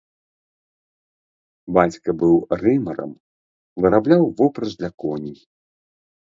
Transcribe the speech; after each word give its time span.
Бацька 1.77 2.09
быў 2.21 2.33
рымарам, 2.63 3.11
вырабляў 3.85 4.23
вупраж 4.41 4.71
для 4.81 4.91
коней. 5.05 5.39